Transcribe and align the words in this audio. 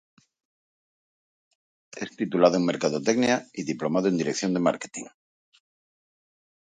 Es 1.95 2.15
titulado 2.17 2.55
en 2.57 2.65
Mercadotecnia 2.65 3.45
y 3.53 3.63
diplomado 3.65 4.07
en 4.07 4.17
Dirección 4.17 4.51
de 4.55 4.59
Marketing. 4.59 5.05